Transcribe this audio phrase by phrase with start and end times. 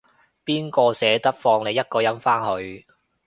[0.43, 2.87] 邊個捨得放你一個人返去